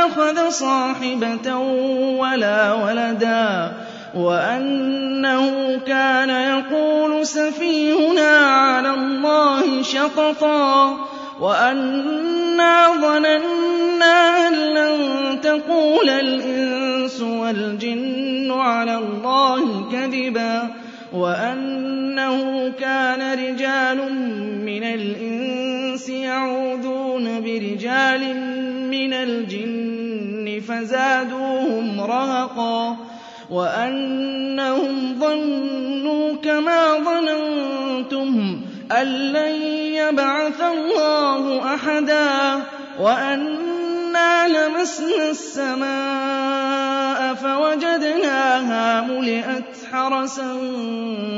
[0.00, 1.56] اتخذ صاحبة
[2.18, 3.72] ولا ولدا
[4.14, 10.96] وأنه كان يقول سفيهنا على الله شططا
[11.40, 20.68] وأنا ظننا أن لن تقول الإنس والجن على الله كذبا
[21.12, 24.12] وأنه كان رجال
[24.64, 28.22] من الإنس يعوذون برجال
[28.90, 32.96] من الجن فزادوهم رهقا
[33.50, 38.60] وأنهم ظنوا كما ظننتم
[38.92, 39.54] أن لن
[39.94, 42.62] يبعث الله أحدا
[43.00, 50.56] وأنا لمسنا السماء فوجدناها ملئت حرسا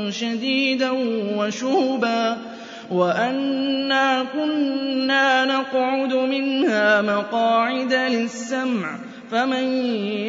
[0.09, 0.89] شديدا
[1.37, 2.37] وشهبا
[2.93, 8.97] وأنا كنا نقعد منها مقاعد للسمع
[9.31, 9.63] فمن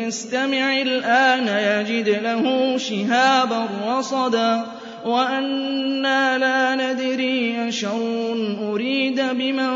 [0.05, 4.65] يستمع الآن يجد له شهابا رصدا
[5.05, 9.73] وأنا لا ندري أشر أريد بمن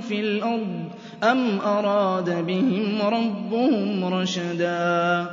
[0.00, 0.82] في الأرض
[1.24, 5.26] أم أراد بهم ربهم رشدا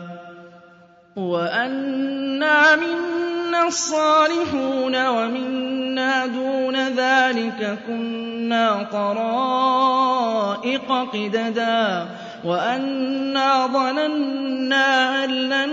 [1.15, 5.78] وأنا منا الصالحون ومنا
[6.25, 12.05] دون ذلك كنا طرائق قددا
[12.45, 15.69] وأنا ظننا أن لن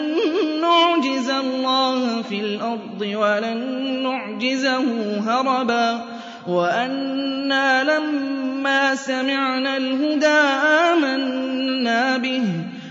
[0.60, 3.58] نعجز الله في الأرض ولن
[4.02, 4.84] نعجزه
[5.26, 6.04] هربا
[6.48, 10.26] وأنا لما سمعنا الهدى
[10.92, 12.42] آمنا به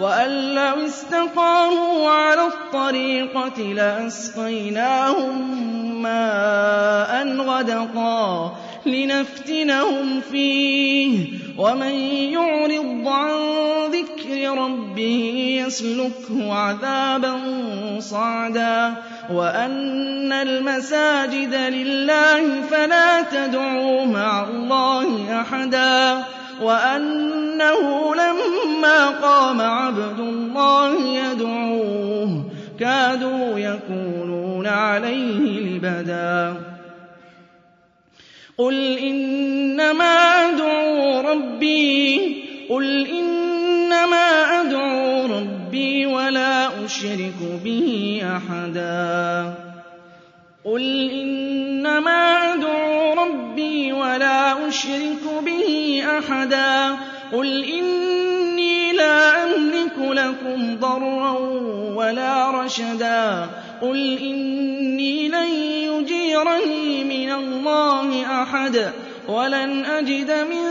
[0.00, 5.32] وأن لو استقاموا على الطريقة لأسقيناهم
[6.02, 8.56] ماء غدقا
[8.86, 11.28] لنفتنهم فيه.
[11.58, 11.94] ومن
[12.32, 13.38] يعرض عن
[13.92, 17.40] ذكر ربه يسلكه عذابا
[17.98, 18.94] صعدا.
[19.32, 26.24] وأن المساجد لله فلا تدعوا مع الله أحدا.
[26.60, 32.44] وأنه لما قام عبد الله يدعوه
[32.80, 36.54] كادوا يكونون عليه لبدا.
[38.58, 40.14] قل إنما
[40.48, 44.26] أدعو ربي قل إنما
[44.60, 49.54] أدعو ربي ولا أشرك به أحدا.
[50.64, 52.29] قل إنما
[54.80, 56.96] أشرك به أحدا.
[57.32, 61.38] قل إني لا أملك لكم ضرا
[61.94, 63.46] ولا رشدا.
[63.82, 65.48] قل إني لن
[65.92, 68.90] يجيرني من الله أحد
[69.28, 70.64] ولن أجد من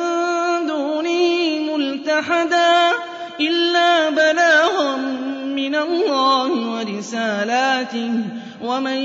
[0.68, 2.92] دونه ملتحدا.
[3.40, 4.96] إلا بلاغا
[5.46, 8.12] من الله ورسالاته.
[8.64, 9.00] ومن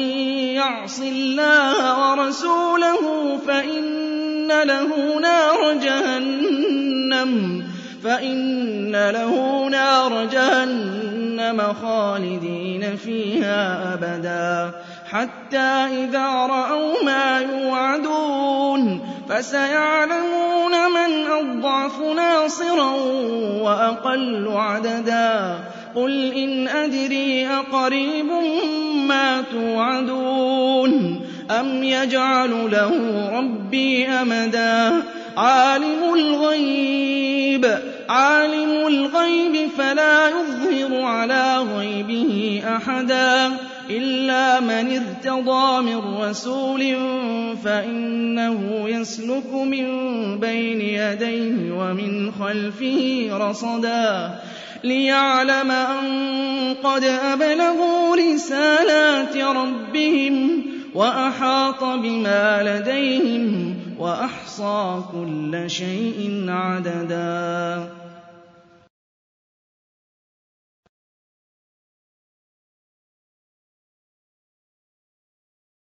[0.57, 3.39] يعص الله ورسوله
[4.45, 7.63] فإن له نار جهنم
[8.05, 14.71] فإن له نار جهنم خالدين فيها أبدا.
[15.11, 15.59] حتى
[16.05, 22.91] إذا رأوا ما يوعدون فسيعلمون من أضعف ناصرا
[23.63, 25.59] وأقل عددا.
[25.97, 28.27] قل إن أدري أقريب
[29.09, 31.24] ما توعدون.
[31.51, 32.93] أم يجعل له
[33.39, 35.03] ربي أمدا
[35.37, 43.53] عالم الغيب عالم الغيب فلا يظهر على غيبه أحدا
[43.91, 46.97] إلا من ارتضى من رسول
[47.65, 49.87] فإنه يسلك من
[50.41, 54.31] بين يديه ومن خلفه رصدا
[54.85, 56.05] ليعلم أن
[56.85, 67.89] قد أبلغوا رسالات ربهم وأحاط بما لديهم وأحصى كل شيء عددا.